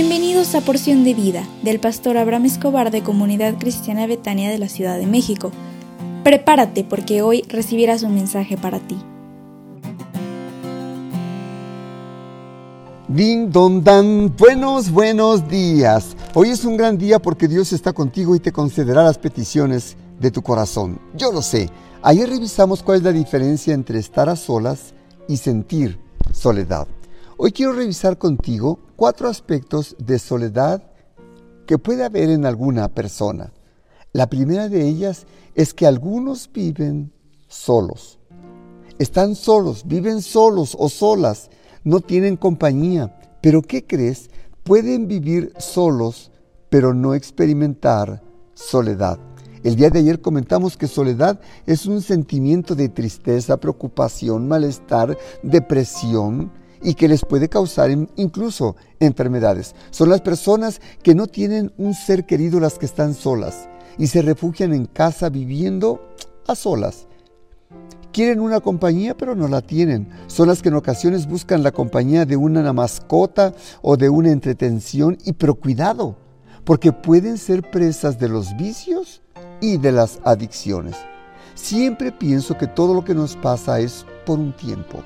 [0.00, 4.68] Bienvenidos a Porción de Vida del pastor Abraham Escobar de Comunidad Cristiana Betania de la
[4.68, 5.50] Ciudad de México.
[6.22, 8.96] Prepárate porque hoy recibirás un mensaje para ti.
[13.08, 16.16] Ding don dan, buenos, buenos días.
[16.32, 20.30] Hoy es un gran día porque Dios está contigo y te concederá las peticiones de
[20.30, 21.00] tu corazón.
[21.16, 21.70] Yo lo sé.
[22.02, 24.94] Ayer revisamos cuál es la diferencia entre estar a solas
[25.26, 25.98] y sentir
[26.32, 26.86] soledad.
[27.40, 30.82] Hoy quiero revisar contigo cuatro aspectos de soledad
[31.68, 33.52] que puede haber en alguna persona.
[34.12, 35.24] La primera de ellas
[35.54, 37.12] es que algunos viven
[37.46, 38.18] solos.
[38.98, 41.48] Están solos, viven solos o solas,
[41.84, 43.16] no tienen compañía.
[43.40, 44.30] Pero ¿qué crees?
[44.64, 46.32] Pueden vivir solos,
[46.68, 48.20] pero no experimentar
[48.54, 49.20] soledad.
[49.62, 56.50] El día de ayer comentamos que soledad es un sentimiento de tristeza, preocupación, malestar, depresión,
[56.82, 59.74] y que les puede causar incluso enfermedades.
[59.90, 64.22] Son las personas que no tienen un ser querido las que están solas y se
[64.22, 66.14] refugian en casa viviendo
[66.46, 67.06] a solas.
[68.12, 70.08] Quieren una compañía pero no la tienen.
[70.26, 75.18] Son las que en ocasiones buscan la compañía de una mascota o de una entretención
[75.24, 76.16] y pero cuidado,
[76.64, 79.22] porque pueden ser presas de los vicios
[79.60, 80.96] y de las adicciones.
[81.54, 85.02] Siempre pienso que todo lo que nos pasa es por un tiempo.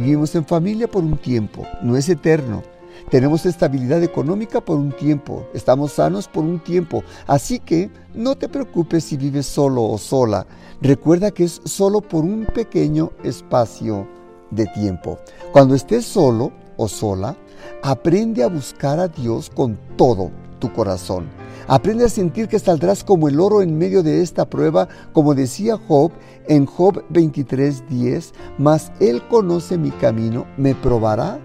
[0.00, 2.62] Vivimos en familia por un tiempo, no es eterno.
[3.10, 7.04] Tenemos estabilidad económica por un tiempo, estamos sanos por un tiempo.
[7.26, 10.46] Así que no te preocupes si vives solo o sola.
[10.80, 14.08] Recuerda que es solo por un pequeño espacio
[14.50, 15.18] de tiempo.
[15.52, 17.36] Cuando estés solo o sola,
[17.82, 21.28] aprende a buscar a Dios con todo tu corazón.
[21.66, 25.76] Aprende a sentir que saldrás como el oro en medio de esta prueba, como decía
[25.76, 26.12] Job
[26.46, 31.40] en Job 23:10, mas Él conoce mi camino, me probará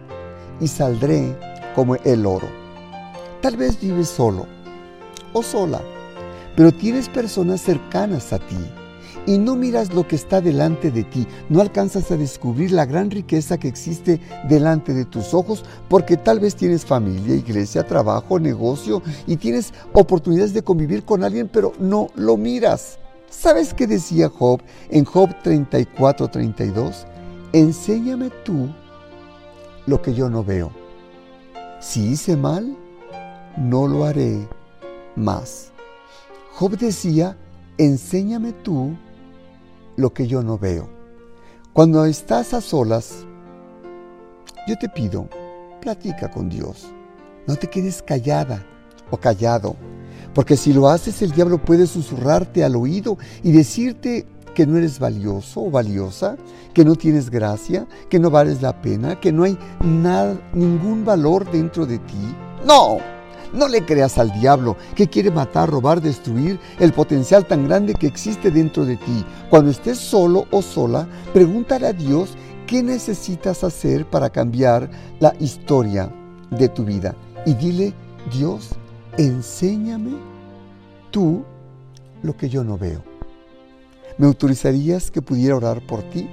[0.59, 1.36] y saldré
[1.73, 2.48] como el oro.
[3.42, 4.45] Tal vez vives solo
[5.33, 5.82] o sola,
[6.55, 8.84] pero tienes personas cercanas a ti
[9.26, 13.11] y no miras lo que está delante de ti, no alcanzas a descubrir la gran
[13.11, 19.02] riqueza que existe delante de tus ojos, porque tal vez tienes familia, iglesia, trabajo, negocio
[19.27, 22.99] y tienes oportunidades de convivir con alguien, pero no lo miras.
[23.30, 27.05] ¿Sabes qué decía Job en Job 34, 32?
[27.53, 28.70] Enséñame tú
[29.86, 30.71] lo que yo no veo.
[31.80, 32.76] Si hice mal,
[33.58, 34.47] no lo haré
[35.15, 35.71] más.
[36.53, 37.37] Job decía,
[37.77, 38.95] enséñame tú
[39.95, 40.89] lo que yo no veo.
[41.73, 43.26] Cuando estás a solas,
[44.67, 45.28] yo te pido,
[45.82, 46.88] platica con Dios.
[47.48, 48.66] No te quedes callada
[49.11, 49.76] o callado,
[50.33, 54.26] porque si lo haces el diablo puede susurrarte al oído y decirte
[54.56, 56.38] que no eres valioso o valiosa,
[56.73, 61.52] que no tienes gracia, que no vales la pena, que no hay nada, ningún valor
[61.52, 62.36] dentro de ti.
[62.66, 62.98] No,
[63.55, 68.08] no le creas al diablo que quiere matar, robar, destruir el potencial tan grande que
[68.08, 69.26] existe dentro de ti.
[69.49, 72.36] Cuando estés solo o sola, pregúntale a Dios
[72.67, 74.89] qué necesitas hacer para cambiar
[75.20, 76.11] la historia
[76.52, 77.15] de tu vida.
[77.45, 77.94] Y dile,
[78.32, 78.70] Dios,
[79.17, 80.17] enséñame
[81.11, 81.44] tú
[82.23, 83.04] lo que yo no veo.
[84.17, 86.30] ¿Me autorizarías que pudiera orar por ti?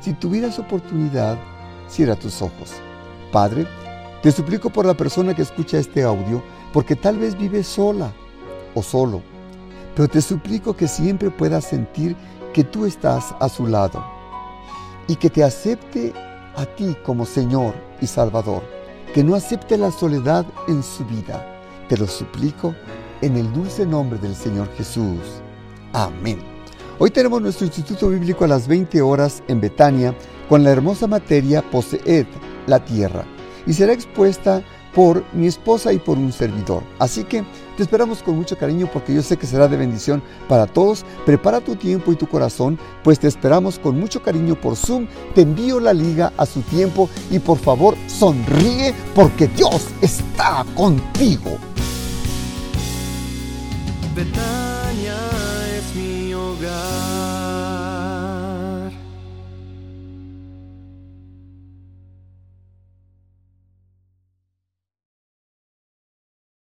[0.00, 1.38] Si tuvieras oportunidad,
[1.88, 2.72] cierra tus ojos.
[3.32, 3.66] Padre,
[4.22, 6.42] te suplico por la persona que escucha este audio,
[6.72, 8.12] porque tal vez vive sola
[8.74, 9.22] o solo,
[9.94, 12.16] pero te suplico que siempre pueda sentir
[12.52, 14.04] que tú estás a su lado
[15.06, 16.12] y que te acepte
[16.56, 18.62] a ti como Señor y Salvador,
[19.14, 21.62] que no acepte la soledad en su vida.
[21.88, 22.74] Te lo suplico
[23.22, 25.20] en el dulce nombre del Señor Jesús.
[25.92, 26.40] Amén.
[26.98, 30.12] Hoy tenemos nuestro Instituto Bíblico a las 20 horas en Betania
[30.48, 32.26] con la hermosa materia Poseed
[32.66, 34.62] la tierra y será expuesta
[34.94, 36.82] por mi esposa y por un servidor.
[36.98, 37.44] Así que
[37.76, 41.04] te esperamos con mucho cariño porque yo sé que será de bendición para todos.
[41.24, 45.06] Prepara tu tiempo y tu corazón, pues te esperamos con mucho cariño por Zoom.
[45.34, 51.58] Te envío la liga a su tiempo y por favor sonríe porque Dios está contigo.